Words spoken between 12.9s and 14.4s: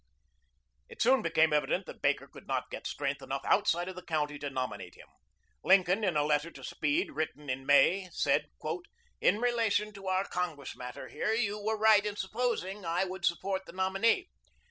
would support the nominee.